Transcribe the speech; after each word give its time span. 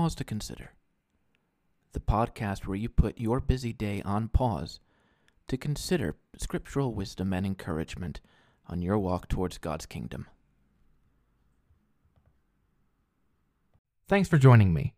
Pause 0.00 0.14
to 0.14 0.24
Consider, 0.24 0.70
the 1.92 2.00
podcast 2.00 2.64
where 2.64 2.74
you 2.74 2.88
put 2.88 3.20
your 3.20 3.38
busy 3.38 3.74
day 3.74 4.00
on 4.02 4.28
pause 4.28 4.80
to 5.46 5.58
consider 5.58 6.16
scriptural 6.38 6.94
wisdom 6.94 7.34
and 7.34 7.44
encouragement 7.44 8.22
on 8.66 8.80
your 8.80 8.98
walk 8.98 9.28
towards 9.28 9.58
God's 9.58 9.84
kingdom. 9.84 10.26
Thanks 14.08 14.26
for 14.26 14.38
joining 14.38 14.72
me. 14.72 14.94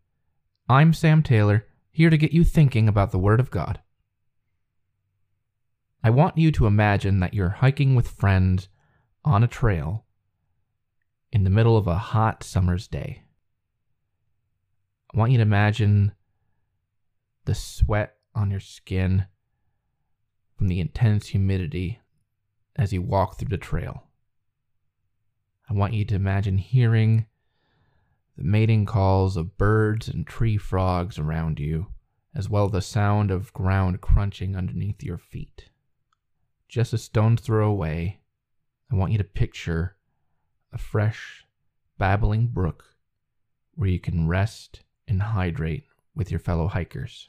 I'm 0.68 0.94
Sam 0.94 1.24
Taylor, 1.24 1.66
here 1.90 2.08
to 2.08 2.16
get 2.16 2.30
you 2.30 2.44
thinking 2.44 2.86
about 2.86 3.10
the 3.10 3.18
Word 3.18 3.40
of 3.40 3.50
God. 3.50 3.80
I 6.04 6.10
want 6.10 6.38
you 6.38 6.52
to 6.52 6.68
imagine 6.68 7.18
that 7.18 7.34
you're 7.34 7.48
hiking 7.48 7.96
with 7.96 8.06
friends 8.06 8.68
on 9.24 9.42
a 9.42 9.48
trail 9.48 10.04
in 11.32 11.42
the 11.42 11.50
middle 11.50 11.76
of 11.76 11.88
a 11.88 11.98
hot 11.98 12.44
summer's 12.44 12.86
day. 12.86 13.24
I 15.14 15.18
want 15.18 15.30
you 15.32 15.38
to 15.38 15.42
imagine 15.42 16.12
the 17.44 17.54
sweat 17.54 18.16
on 18.34 18.50
your 18.50 18.60
skin 18.60 19.26
from 20.56 20.68
the 20.68 20.80
intense 20.80 21.28
humidity 21.28 22.00
as 22.76 22.94
you 22.94 23.02
walk 23.02 23.38
through 23.38 23.50
the 23.50 23.58
trail. 23.58 24.04
I 25.68 25.74
want 25.74 25.92
you 25.92 26.06
to 26.06 26.14
imagine 26.14 26.56
hearing 26.56 27.26
the 28.38 28.44
mating 28.44 28.86
calls 28.86 29.36
of 29.36 29.58
birds 29.58 30.08
and 30.08 30.26
tree 30.26 30.56
frogs 30.56 31.18
around 31.18 31.60
you, 31.60 31.88
as 32.34 32.48
well 32.48 32.66
as 32.66 32.72
the 32.72 32.80
sound 32.80 33.30
of 33.30 33.52
ground 33.52 34.00
crunching 34.00 34.56
underneath 34.56 35.02
your 35.02 35.18
feet. 35.18 35.68
Just 36.68 36.94
a 36.94 36.98
stone's 36.98 37.42
throw 37.42 37.68
away, 37.68 38.20
I 38.90 38.94
want 38.94 39.12
you 39.12 39.18
to 39.18 39.24
picture 39.24 39.96
a 40.72 40.78
fresh, 40.78 41.44
babbling 41.98 42.46
brook 42.46 42.96
where 43.74 43.88
you 43.88 44.00
can 44.00 44.26
rest 44.26 44.80
and 45.12 45.22
hydrate 45.22 45.84
with 46.14 46.30
your 46.30 46.40
fellow 46.40 46.66
hikers. 46.66 47.28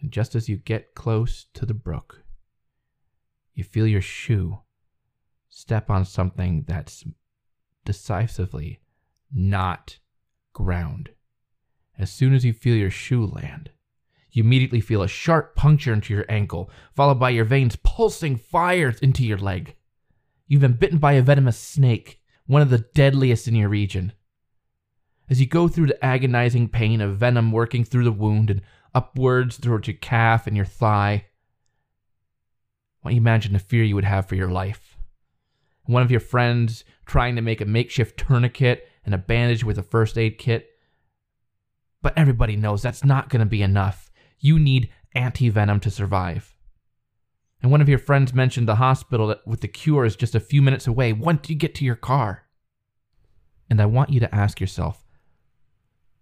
And 0.00 0.10
just 0.10 0.34
as 0.34 0.48
you 0.48 0.56
get 0.56 0.94
close 0.94 1.46
to 1.54 1.66
the 1.66 1.74
brook, 1.74 2.24
you 3.54 3.62
feel 3.62 3.86
your 3.86 4.00
shoe 4.00 4.60
step 5.50 5.90
on 5.90 6.04
something 6.04 6.64
that's 6.66 7.04
decisively 7.84 8.80
not 9.32 9.98
ground. 10.52 11.10
As 11.98 12.10
soon 12.10 12.32
as 12.32 12.44
you 12.44 12.52
feel 12.52 12.76
your 12.76 12.90
shoe 12.90 13.26
land, 13.26 13.70
you 14.30 14.42
immediately 14.42 14.80
feel 14.80 15.02
a 15.02 15.08
sharp 15.08 15.56
puncture 15.56 15.92
into 15.92 16.14
your 16.14 16.26
ankle, 16.28 16.70
followed 16.94 17.18
by 17.18 17.30
your 17.30 17.44
veins 17.44 17.76
pulsing 17.76 18.36
fire 18.36 18.94
into 19.02 19.26
your 19.26 19.38
leg. 19.38 19.74
You've 20.46 20.62
been 20.62 20.74
bitten 20.74 20.98
by 20.98 21.14
a 21.14 21.22
venomous 21.22 21.58
snake, 21.58 22.20
one 22.46 22.62
of 22.62 22.70
the 22.70 22.86
deadliest 22.94 23.46
in 23.48 23.54
your 23.54 23.68
region. 23.68 24.12
As 25.30 25.40
you 25.40 25.46
go 25.46 25.68
through 25.68 25.86
the 25.86 26.04
agonizing 26.04 26.68
pain 26.68 27.00
of 27.00 27.18
venom 27.18 27.52
working 27.52 27.84
through 27.84 28.04
the 28.04 28.12
wound 28.12 28.50
and 28.50 28.62
upwards 28.94 29.58
towards 29.58 29.86
your 29.86 29.96
calf 29.96 30.46
and 30.46 30.56
your 30.56 30.64
thigh, 30.64 31.26
what 33.02 33.12
you 33.12 33.20
imagine 33.20 33.52
the 33.52 33.58
fear 33.58 33.84
you 33.84 33.94
would 33.94 34.04
have 34.04 34.26
for 34.26 34.34
your 34.34 34.50
life. 34.50 34.96
One 35.84 36.02
of 36.02 36.10
your 36.10 36.20
friends 36.20 36.84
trying 37.06 37.36
to 37.36 37.42
make 37.42 37.60
a 37.60 37.66
makeshift 37.66 38.18
tourniquet 38.18 38.88
and 39.04 39.14
a 39.14 39.18
bandage 39.18 39.64
with 39.64 39.78
a 39.78 39.82
first 39.82 40.18
aid 40.18 40.38
kit. 40.38 40.68
But 42.02 42.16
everybody 42.16 42.56
knows 42.56 42.82
that's 42.82 43.04
not 43.04 43.28
going 43.28 43.40
to 43.40 43.46
be 43.46 43.62
enough. 43.62 44.10
You 44.38 44.58
need 44.58 44.90
anti 45.14 45.48
venom 45.48 45.80
to 45.80 45.90
survive. 45.90 46.54
And 47.62 47.70
one 47.70 47.80
of 47.80 47.88
your 47.88 47.98
friends 47.98 48.34
mentioned 48.34 48.68
the 48.68 48.76
hospital 48.76 49.34
with 49.46 49.62
the 49.62 49.68
cure 49.68 50.04
is 50.04 50.14
just 50.14 50.34
a 50.34 50.40
few 50.40 50.62
minutes 50.62 50.86
away 50.86 51.12
once 51.12 51.48
you 51.48 51.56
get 51.56 51.74
to 51.76 51.84
your 51.84 51.96
car. 51.96 52.44
And 53.68 53.80
I 53.80 53.86
want 53.86 54.10
you 54.10 54.20
to 54.20 54.34
ask 54.34 54.60
yourself 54.60 55.07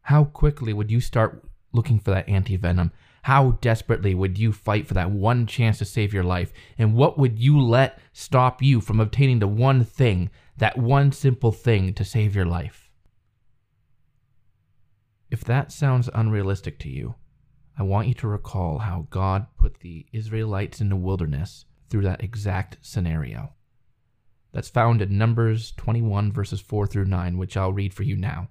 how 0.07 0.23
quickly 0.23 0.73
would 0.73 0.89
you 0.89 1.01
start 1.01 1.43
looking 1.73 1.99
for 1.99 2.13
that 2.13 2.29
anti 2.29 2.57
venom? 2.57 2.93
How 3.23 3.59
desperately 3.61 4.15
would 4.15 4.39
you 4.39 4.53
fight 4.53 4.87
for 4.87 4.95
that 4.95 5.11
one 5.11 5.49
chance 5.49 5.79
to 5.79 5.85
save 5.85 6.15
your 6.15 6.23
life? 6.23 6.53
And 6.79 6.95
what 6.95 7.19
would 7.19 7.41
you 7.41 7.61
let 7.61 7.99
stop 8.13 8.63
you 8.63 8.81
from 8.81 9.01
obtaining 9.01 9.41
the 9.41 9.49
one 9.49 9.85
thing, 9.85 10.31
that 10.59 10.79
one 10.79 11.11
simple 11.11 11.51
thing 11.51 11.93
to 11.95 12.05
save 12.05 12.37
your 12.37 12.45
life? 12.45 12.89
If 15.29 15.43
that 15.43 15.73
sounds 15.73 16.09
unrealistic 16.15 16.79
to 16.81 16.89
you, 16.89 17.17
I 17.77 17.83
want 17.83 18.07
you 18.07 18.15
to 18.15 18.29
recall 18.29 18.79
how 18.79 19.09
God 19.11 19.49
put 19.59 19.81
the 19.81 20.07
Israelites 20.13 20.81
in 20.81 20.89
the 20.89 20.95
wilderness 20.95 21.65
through 21.91 22.03
that 22.03 22.23
exact 22.23 22.79
scenario. 22.81 23.55
That's 24.53 24.69
found 24.69 25.03
in 25.03 25.19
Numbers 25.19 25.73
21, 25.73 26.31
verses 26.31 26.61
4 26.61 26.87
through 26.87 27.07
9, 27.07 27.39
which 27.39 27.57
I'll 27.57 27.73
read 27.73 27.93
for 27.93 28.05
you 28.05 28.17
now. 28.17 28.51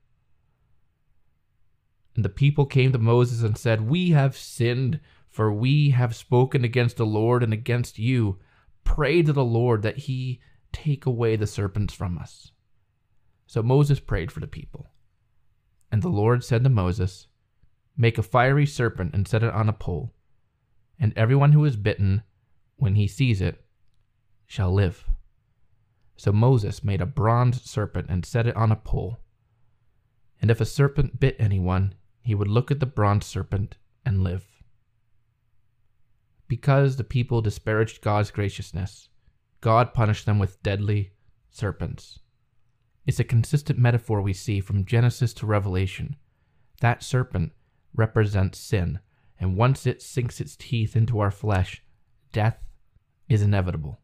And 2.21 2.25
the 2.25 2.29
people 2.29 2.67
came 2.67 2.91
to 2.91 2.99
Moses 2.99 3.41
and 3.41 3.57
said, 3.57 3.89
We 3.89 4.11
have 4.11 4.37
sinned, 4.37 4.99
for 5.31 5.51
we 5.51 5.89
have 5.89 6.15
spoken 6.15 6.63
against 6.63 6.97
the 6.97 7.03
Lord 7.03 7.41
and 7.41 7.51
against 7.51 7.97
you. 7.97 8.37
Pray 8.83 9.23
to 9.23 9.33
the 9.33 9.43
Lord 9.43 9.81
that 9.81 9.97
he 9.97 10.39
take 10.71 11.07
away 11.07 11.35
the 11.35 11.47
serpents 11.47 11.95
from 11.95 12.19
us. 12.19 12.51
So 13.47 13.63
Moses 13.63 13.99
prayed 13.99 14.31
for 14.31 14.39
the 14.39 14.45
people. 14.45 14.91
And 15.91 16.03
the 16.03 16.09
Lord 16.09 16.43
said 16.43 16.63
to 16.63 16.69
Moses, 16.69 17.25
Make 17.97 18.19
a 18.19 18.21
fiery 18.21 18.67
serpent 18.67 19.15
and 19.15 19.27
set 19.27 19.41
it 19.41 19.51
on 19.51 19.67
a 19.67 19.73
pole, 19.73 20.13
and 20.99 21.13
everyone 21.15 21.53
who 21.53 21.65
is 21.65 21.75
bitten, 21.75 22.21
when 22.75 22.93
he 22.93 23.07
sees 23.07 23.41
it, 23.41 23.65
shall 24.45 24.71
live. 24.71 25.07
So 26.17 26.31
Moses 26.31 26.83
made 26.83 27.01
a 27.01 27.07
bronze 27.07 27.63
serpent 27.63 28.11
and 28.11 28.23
set 28.23 28.45
it 28.45 28.55
on 28.55 28.71
a 28.71 28.75
pole. 28.75 29.17
And 30.39 30.51
if 30.51 30.61
a 30.61 30.65
serpent 30.65 31.19
bit 31.19 31.35
anyone, 31.39 31.95
he 32.21 32.35
would 32.35 32.47
look 32.47 32.71
at 32.71 32.79
the 32.79 32.85
bronze 32.85 33.25
serpent 33.25 33.77
and 34.05 34.23
live. 34.23 34.45
Because 36.47 36.95
the 36.95 37.03
people 37.03 37.41
disparaged 37.41 38.01
God's 38.01 38.31
graciousness, 38.31 39.09
God 39.61 39.93
punished 39.93 40.25
them 40.25 40.39
with 40.39 40.61
deadly 40.63 41.13
serpents. 41.49 42.19
It's 43.05 43.19
a 43.19 43.23
consistent 43.23 43.79
metaphor 43.79 44.21
we 44.21 44.33
see 44.33 44.59
from 44.59 44.85
Genesis 44.85 45.33
to 45.35 45.45
Revelation. 45.45 46.15
That 46.81 47.03
serpent 47.03 47.53
represents 47.95 48.59
sin, 48.59 48.99
and 49.39 49.57
once 49.57 49.87
it 49.87 50.01
sinks 50.01 50.39
its 50.39 50.55
teeth 50.55 50.95
into 50.95 51.19
our 51.19 51.31
flesh, 51.31 51.83
death 52.31 52.63
is 53.27 53.41
inevitable. 53.41 53.99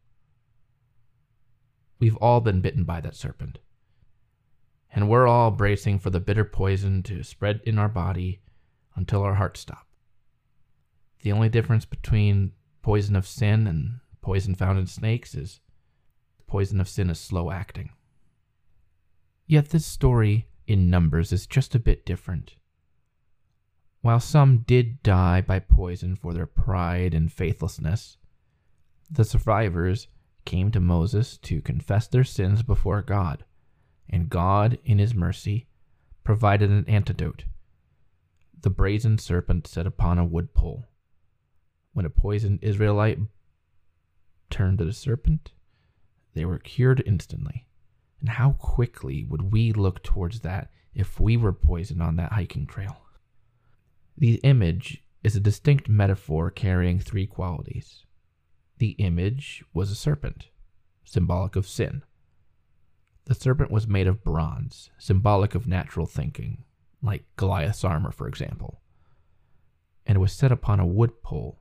We've 2.00 2.16
all 2.16 2.40
been 2.40 2.60
bitten 2.60 2.84
by 2.84 3.00
that 3.00 3.14
serpent 3.14 3.58
and 4.98 5.08
we're 5.08 5.28
all 5.28 5.52
bracing 5.52 5.96
for 5.96 6.10
the 6.10 6.18
bitter 6.18 6.44
poison 6.44 7.04
to 7.04 7.22
spread 7.22 7.60
in 7.62 7.78
our 7.78 7.88
body 7.88 8.40
until 8.96 9.22
our 9.22 9.34
hearts 9.34 9.60
stop. 9.60 9.86
The 11.22 11.30
only 11.30 11.48
difference 11.48 11.84
between 11.84 12.50
poison 12.82 13.14
of 13.14 13.24
sin 13.24 13.68
and 13.68 14.00
poison 14.22 14.56
found 14.56 14.76
in 14.76 14.88
snakes 14.88 15.36
is 15.36 15.60
the 16.38 16.42
poison 16.48 16.80
of 16.80 16.88
sin 16.88 17.10
is 17.10 17.20
slow 17.20 17.52
acting. 17.52 17.90
Yet 19.46 19.68
this 19.68 19.86
story 19.86 20.48
in 20.66 20.90
Numbers 20.90 21.30
is 21.30 21.46
just 21.46 21.76
a 21.76 21.78
bit 21.78 22.04
different. 22.04 22.56
While 24.00 24.18
some 24.18 24.64
did 24.66 25.04
die 25.04 25.42
by 25.42 25.60
poison 25.60 26.16
for 26.16 26.34
their 26.34 26.44
pride 26.44 27.14
and 27.14 27.32
faithlessness, 27.32 28.16
the 29.08 29.24
survivors 29.24 30.08
came 30.44 30.72
to 30.72 30.80
Moses 30.80 31.38
to 31.42 31.62
confess 31.62 32.08
their 32.08 32.24
sins 32.24 32.64
before 32.64 33.00
God 33.00 33.44
and 34.08 34.30
God, 34.30 34.78
in 34.84 34.98
his 34.98 35.14
mercy, 35.14 35.66
provided 36.24 36.70
an 36.70 36.84
antidote 36.88 37.44
the 38.62 38.70
brazen 38.70 39.18
serpent 39.18 39.66
set 39.66 39.86
upon 39.86 40.18
a 40.18 40.24
wood 40.24 40.52
pole. 40.52 40.88
When 41.92 42.04
a 42.04 42.10
poisoned 42.10 42.58
Israelite 42.62 43.18
turned 44.50 44.78
to 44.78 44.84
the 44.84 44.92
serpent, 44.92 45.52
they 46.34 46.44
were 46.44 46.58
cured 46.58 47.02
instantly. 47.06 47.66
And 48.20 48.30
how 48.30 48.52
quickly 48.52 49.24
would 49.24 49.52
we 49.52 49.72
look 49.72 50.02
towards 50.02 50.40
that 50.40 50.70
if 50.92 51.20
we 51.20 51.36
were 51.36 51.52
poisoned 51.52 52.02
on 52.02 52.16
that 52.16 52.32
hiking 52.32 52.66
trail? 52.66 53.02
The 54.16 54.36
image 54.42 55.04
is 55.22 55.36
a 55.36 55.40
distinct 55.40 55.88
metaphor 55.88 56.50
carrying 56.50 56.98
three 56.98 57.26
qualities. 57.26 58.04
The 58.78 58.90
image 58.92 59.64
was 59.72 59.90
a 59.90 59.94
serpent, 59.94 60.48
symbolic 61.04 61.54
of 61.54 61.68
sin. 61.68 62.02
The 63.28 63.34
serpent 63.34 63.70
was 63.70 63.86
made 63.86 64.06
of 64.06 64.24
bronze, 64.24 64.88
symbolic 64.96 65.54
of 65.54 65.66
natural 65.66 66.06
thinking, 66.06 66.64
like 67.02 67.26
Goliath's 67.36 67.84
armor, 67.84 68.10
for 68.10 68.26
example. 68.26 68.80
And 70.06 70.16
it 70.16 70.20
was 70.20 70.32
set 70.32 70.50
upon 70.50 70.80
a 70.80 70.86
wood 70.86 71.22
pole, 71.22 71.60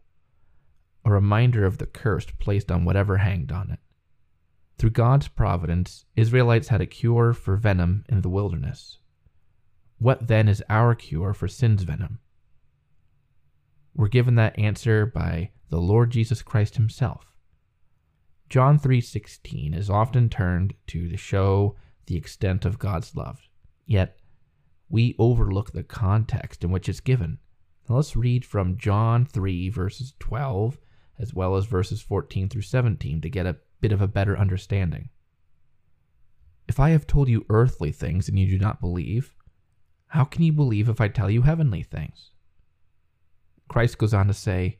a 1.04 1.12
reminder 1.12 1.66
of 1.66 1.78
the 1.78 1.86
curse 1.86 2.26
placed 2.40 2.72
on 2.72 2.86
whatever 2.86 3.18
hanged 3.18 3.52
on 3.52 3.70
it. 3.70 3.80
Through 4.78 4.92
God's 4.92 5.28
providence, 5.28 6.06
Israelites 6.16 6.70
had 6.70 6.80
a 6.80 6.86
cure 6.86 7.34
for 7.34 7.58
venom 7.58 8.06
in 8.08 8.22
the 8.22 8.30
wilderness. 8.30 9.00
What 9.98 10.28
then 10.28 10.48
is 10.48 10.64
our 10.70 10.96
cure 10.96 11.34
for 11.34 11.50
sin's 11.50 11.84
venom? 11.84 12.20
We're 13.94 14.08
given 14.08 14.36
that 14.36 14.58
answer 14.58 15.06
by 15.06 15.52
the 15.70 15.82
Lord 15.82 16.12
Jesus 16.12 16.42
Christ 16.42 16.78
himself. 16.78 17.26
John 18.50 18.80
3:16 18.80 19.74
is 19.74 19.90
often 19.90 20.30
turned 20.30 20.74
to 20.88 21.18
show 21.18 21.76
the 22.06 22.16
extent 22.16 22.66
of 22.66 22.80
God's 22.80 23.16
love. 23.16 23.42
Yet 23.86 24.20
we 24.90 25.16
overlook 25.20 25.72
the 25.72 25.84
context 25.84 26.64
in 26.64 26.72
which 26.72 26.88
it's 26.88 27.02
given. 27.02 27.40
Now 27.90 27.96
let's 27.96 28.16
read 28.16 28.46
from 28.46 28.78
John 28.78 29.26
3 29.26 29.70
verses 29.70 30.14
12 30.20 30.80
as 31.20 31.34
well 31.34 31.56
as 31.56 31.66
verses 31.66 32.02
14 32.02 32.48
through 32.48 32.62
17 32.62 33.22
to 33.22 33.30
get 33.30 33.46
a 33.46 33.58
bit 33.82 33.92
of 33.92 34.02
a 34.02 34.08
better 34.08 34.38
understanding. 34.38 35.10
If 36.68 36.80
I 36.80 36.90
have 36.92 37.08
told 37.08 37.28
you 37.28 37.46
earthly 37.50 37.92
things 37.92 38.30
and 38.30 38.38
you 38.38 38.48
do 38.48 38.60
not 38.60 38.82
believe, 38.82 39.36
how 40.08 40.24
can 40.24 40.44
you 40.44 40.54
believe 40.54 40.90
if 40.90 41.02
I 41.02 41.08
tell 41.08 41.30
you 41.30 41.42
heavenly 41.42 41.84
things? 41.84 42.32
Christ 43.68 43.98
goes 43.98 44.14
on 44.14 44.28
to 44.28 44.34
say, 44.34 44.80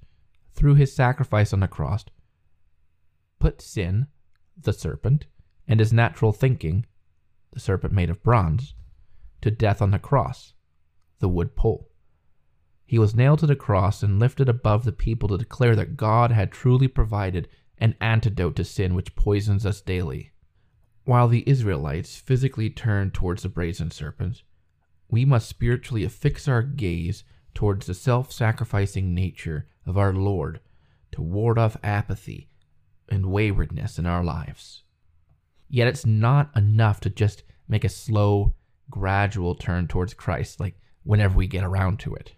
through 0.53 0.75
his 0.75 0.93
sacrifice 0.93 1.53
on 1.53 1.59
the 1.59 1.67
cross, 1.67 2.05
put 3.39 3.61
sin, 3.61 4.07
the 4.57 4.73
serpent, 4.73 5.25
and 5.67 5.79
his 5.79 5.93
natural 5.93 6.31
thinking, 6.31 6.85
the 7.51 7.59
serpent 7.59 7.93
made 7.93 8.09
of 8.09 8.23
bronze, 8.23 8.75
to 9.41 9.51
death 9.51 9.81
on 9.81 9.91
the 9.91 9.99
cross, 9.99 10.53
the 11.19 11.29
wood 11.29 11.55
pole. 11.55 11.89
He 12.85 12.99
was 12.99 13.15
nailed 13.15 13.39
to 13.39 13.47
the 13.47 13.55
cross 13.55 14.03
and 14.03 14.19
lifted 14.19 14.49
above 14.49 14.83
the 14.83 14.91
people 14.91 15.29
to 15.29 15.37
declare 15.37 15.75
that 15.75 15.95
God 15.95 16.31
had 16.31 16.51
truly 16.51 16.87
provided 16.87 17.47
an 17.77 17.95
antidote 18.01 18.55
to 18.57 18.63
sin 18.63 18.93
which 18.93 19.15
poisons 19.15 19.65
us 19.65 19.81
daily. 19.81 20.31
While 21.05 21.27
the 21.27 21.47
Israelites 21.47 22.17
physically 22.17 22.69
turned 22.69 23.13
towards 23.13 23.43
the 23.43 23.49
brazen 23.49 23.91
serpent, 23.91 24.43
we 25.09 25.25
must 25.25 25.49
spiritually 25.49 26.03
affix 26.03 26.47
our 26.47 26.61
gaze 26.61 27.23
towards 27.61 27.85
the 27.85 27.93
self 27.93 28.31
sacrificing 28.31 29.13
nature 29.13 29.67
of 29.85 29.95
our 29.95 30.11
Lord 30.11 30.59
to 31.11 31.21
ward 31.21 31.59
off 31.59 31.77
apathy 31.83 32.49
and 33.07 33.27
waywardness 33.27 33.99
in 33.99 34.07
our 34.07 34.23
lives. 34.23 34.81
Yet 35.69 35.87
it's 35.87 36.03
not 36.03 36.49
enough 36.55 36.99
to 37.01 37.11
just 37.11 37.43
make 37.67 37.83
a 37.83 37.89
slow, 37.89 38.55
gradual 38.89 39.53
turn 39.53 39.87
towards 39.87 40.15
Christ, 40.15 40.59
like 40.59 40.73
whenever 41.03 41.37
we 41.37 41.45
get 41.45 41.63
around 41.63 41.99
to 41.99 42.15
it. 42.15 42.33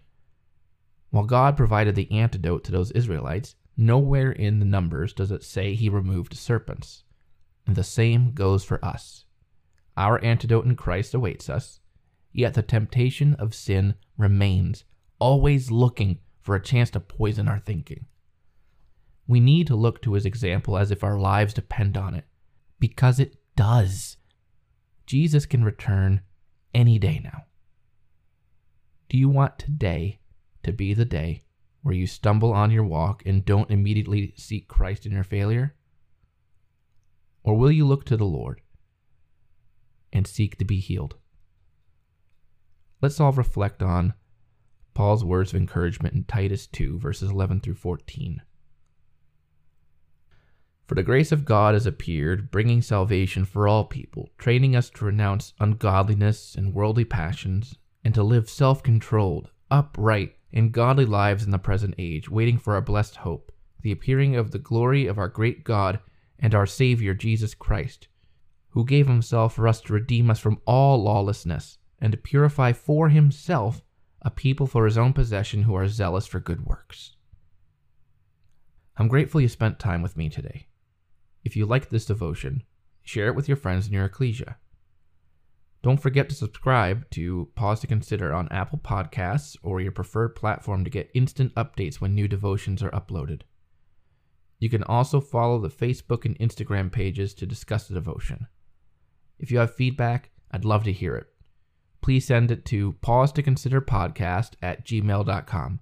While 1.08 1.24
God 1.24 1.56
provided 1.56 1.94
the 1.94 2.12
antidote 2.12 2.62
to 2.64 2.72
those 2.72 2.90
Israelites, 2.90 3.56
nowhere 3.78 4.30
in 4.30 4.58
the 4.58 4.66
Numbers 4.66 5.14
does 5.14 5.30
it 5.30 5.42
say 5.42 5.72
he 5.72 5.88
removed 5.88 6.36
serpents. 6.36 7.02
And 7.66 7.76
the 7.76 7.82
same 7.82 8.32
goes 8.32 8.62
for 8.62 8.84
us. 8.84 9.24
Our 9.96 10.22
antidote 10.22 10.66
in 10.66 10.76
Christ 10.76 11.14
awaits 11.14 11.48
us, 11.48 11.80
yet 12.30 12.52
the 12.52 12.62
temptation 12.62 13.32
of 13.36 13.54
sin 13.54 13.94
remains, 14.18 14.84
always 15.24 15.70
looking 15.70 16.18
for 16.42 16.54
a 16.54 16.62
chance 16.62 16.90
to 16.90 17.00
poison 17.00 17.48
our 17.48 17.58
thinking. 17.58 18.04
We 19.26 19.40
need 19.40 19.66
to 19.68 19.74
look 19.74 20.02
to 20.02 20.12
his 20.12 20.26
example 20.26 20.76
as 20.76 20.90
if 20.90 21.02
our 21.02 21.18
lives 21.18 21.54
depend 21.54 21.96
on 21.96 22.14
it, 22.14 22.26
because 22.78 23.18
it 23.18 23.36
does. 23.56 24.18
Jesus 25.06 25.46
can 25.46 25.64
return 25.64 26.20
any 26.74 26.98
day 26.98 27.22
now. 27.24 27.44
Do 29.08 29.16
you 29.16 29.30
want 29.30 29.58
today 29.58 30.18
to 30.62 30.72
be 30.72 30.92
the 30.92 31.06
day 31.06 31.44
where 31.80 31.94
you 31.94 32.06
stumble 32.06 32.52
on 32.52 32.70
your 32.70 32.84
walk 32.84 33.22
and 33.24 33.46
don't 33.46 33.70
immediately 33.70 34.34
seek 34.36 34.68
Christ 34.68 35.06
in 35.06 35.12
your 35.12 35.24
failure? 35.24 35.74
Or 37.42 37.56
will 37.56 37.72
you 37.72 37.86
look 37.86 38.04
to 38.06 38.18
the 38.18 38.26
Lord 38.26 38.60
and 40.12 40.26
seek 40.26 40.58
to 40.58 40.66
be 40.66 40.80
healed? 40.80 41.14
Let's 43.00 43.20
all 43.20 43.32
reflect 43.32 43.82
on 43.82 44.12
Paul's 44.94 45.24
words 45.24 45.52
of 45.52 45.56
encouragement 45.56 46.14
in 46.14 46.24
Titus 46.24 46.66
2, 46.68 46.98
verses 46.98 47.30
11 47.30 47.60
through 47.60 47.74
14. 47.74 48.40
For 50.86 50.94
the 50.94 51.02
grace 51.02 51.32
of 51.32 51.44
God 51.44 51.74
has 51.74 51.86
appeared, 51.86 52.50
bringing 52.50 52.82
salvation 52.82 53.44
for 53.44 53.66
all 53.66 53.84
people, 53.84 54.28
training 54.38 54.76
us 54.76 54.90
to 54.90 55.04
renounce 55.04 55.54
ungodliness 55.58 56.54
and 56.54 56.74
worldly 56.74 57.04
passions, 57.06 57.76
and 58.04 58.14
to 58.14 58.22
live 58.22 58.50
self 58.50 58.82
controlled, 58.82 59.50
upright, 59.70 60.36
and 60.52 60.72
godly 60.72 61.06
lives 61.06 61.42
in 61.42 61.50
the 61.50 61.58
present 61.58 61.94
age, 61.98 62.28
waiting 62.28 62.58
for 62.58 62.74
our 62.74 62.82
blessed 62.82 63.16
hope, 63.16 63.50
the 63.80 63.92
appearing 63.92 64.36
of 64.36 64.50
the 64.50 64.58
glory 64.58 65.06
of 65.06 65.18
our 65.18 65.28
great 65.28 65.64
God 65.64 66.00
and 66.38 66.54
our 66.54 66.66
Savior 66.66 67.14
Jesus 67.14 67.54
Christ, 67.54 68.08
who 68.70 68.84
gave 68.84 69.06
himself 69.06 69.54
for 69.54 69.66
us 69.66 69.80
to 69.82 69.92
redeem 69.94 70.30
us 70.30 70.38
from 70.38 70.60
all 70.66 71.02
lawlessness, 71.02 71.78
and 71.98 72.12
to 72.12 72.18
purify 72.18 72.72
for 72.72 73.08
himself 73.08 73.82
a 74.24 74.30
people 74.30 74.66
for 74.66 74.86
his 74.86 74.96
own 74.96 75.12
possession 75.12 75.62
who 75.62 75.74
are 75.74 75.86
zealous 75.86 76.26
for 76.26 76.40
good 76.40 76.64
works. 76.64 77.16
I'm 78.96 79.08
grateful 79.08 79.40
you 79.40 79.48
spent 79.48 79.78
time 79.78 80.02
with 80.02 80.16
me 80.16 80.28
today. 80.28 80.68
If 81.44 81.56
you 81.56 81.66
liked 81.66 81.90
this 81.90 82.06
devotion, 82.06 82.62
share 83.02 83.28
it 83.28 83.34
with 83.34 83.48
your 83.48 83.56
friends 83.56 83.86
in 83.86 83.92
your 83.92 84.06
ecclesia. 84.06 84.56
Don't 85.82 86.00
forget 86.00 86.30
to 86.30 86.34
subscribe 86.34 87.10
to 87.10 87.50
Pause 87.54 87.80
to 87.80 87.86
Consider 87.86 88.32
on 88.32 88.48
Apple 88.50 88.78
Podcasts 88.78 89.56
or 89.62 89.82
your 89.82 89.92
preferred 89.92 90.34
platform 90.34 90.82
to 90.84 90.90
get 90.90 91.10
instant 91.12 91.54
updates 91.56 91.96
when 91.96 92.14
new 92.14 92.26
devotions 92.26 92.82
are 92.82 92.90
uploaded. 92.90 93.42
You 94.58 94.70
can 94.70 94.82
also 94.84 95.20
follow 95.20 95.60
the 95.60 95.68
Facebook 95.68 96.24
and 96.24 96.38
Instagram 96.38 96.90
pages 96.90 97.34
to 97.34 97.44
discuss 97.44 97.86
the 97.86 97.94
devotion. 97.94 98.46
If 99.38 99.50
you 99.50 99.58
have 99.58 99.74
feedback, 99.74 100.30
I'd 100.50 100.64
love 100.64 100.84
to 100.84 100.92
hear 100.92 101.16
it. 101.16 101.26
Please 102.04 102.26
send 102.26 102.50
it 102.50 102.66
to 102.66 102.92
pause 103.00 103.32
to 103.32 103.42
consider 103.42 103.80
podcast 103.80 104.56
at 104.60 104.84
gmail.com. 104.84 105.80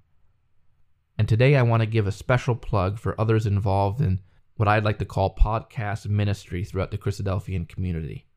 And 1.19 1.29
today 1.29 1.57
I 1.57 1.63
want 1.63 1.81
to 1.81 1.87
give 1.87 2.07
a 2.07 2.13
special 2.13 2.55
plug 2.55 3.01
for 3.01 3.21
others 3.21 3.45
involved 3.45 4.01
in 4.01 4.21
what 4.55 4.69
I'd 4.69 4.85
like 4.85 5.01
to 5.01 5.05
call 5.05 5.35
podcast 5.35 6.07
ministry 6.07 6.63
throughout 6.63 6.93
the 6.93 6.97
Christadelphian 6.97 7.69
community. 7.69 8.29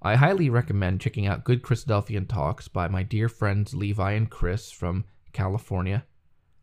I 0.00 0.14
highly 0.14 0.48
recommend 0.48 1.00
checking 1.00 1.26
out 1.26 1.42
Good 1.42 1.62
Christadelphian 1.62 2.28
Talks 2.28 2.68
by 2.68 2.86
my 2.86 3.02
dear 3.02 3.28
friends 3.28 3.74
Levi 3.74 4.12
and 4.12 4.30
Chris 4.30 4.70
from 4.70 5.06
California, 5.32 6.04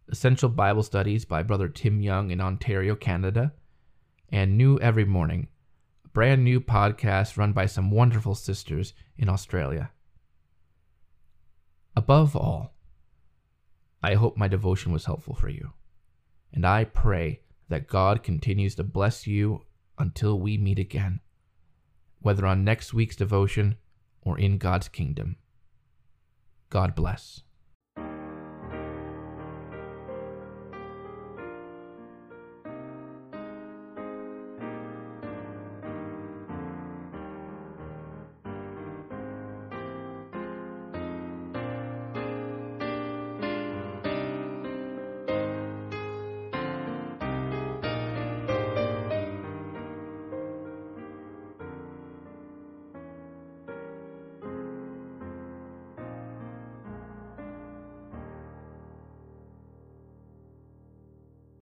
Essential 0.08 0.48
Bible 0.48 0.84
Studies 0.84 1.26
by 1.26 1.44
Brother 1.44 1.68
Tim 1.68 2.00
Young 2.00 2.32
in 2.32 2.40
Ontario, 2.40 2.96
Canada, 2.96 3.52
and 4.30 4.58
New 4.58 4.80
Every 4.80 5.04
Morning, 5.04 5.50
a 6.06 6.08
brand 6.08 6.46
new 6.46 6.62
podcast 6.62 7.36
run 7.36 7.52
by 7.52 7.66
some 7.66 7.92
wonderful 7.92 8.36
sisters 8.36 8.94
in 9.18 9.28
Australia. 9.28 9.92
Above 11.98 12.36
all, 12.36 12.76
I 14.04 14.14
hope 14.14 14.38
my 14.38 14.48
devotion 14.48 14.92
was 14.92 15.06
helpful 15.06 15.34
for 15.34 15.50
you, 15.50 15.72
and 16.54 16.64
I 16.64 16.84
pray 16.84 17.42
that 17.70 17.88
God 17.88 18.22
continues 18.22 18.76
to 18.76 18.84
bless 18.84 19.26
you 19.26 19.64
until 19.98 20.40
we 20.40 20.60
meet 20.60 20.78
again, 20.78 21.22
whether 22.20 22.46
on 22.46 22.64
next 22.64 22.94
week's 22.94 23.16
devotion 23.16 23.78
or 24.22 24.38
in 24.38 24.60
God's 24.60 24.88
kingdom. 24.88 25.38
God 26.70 26.94
bless. 26.94 27.42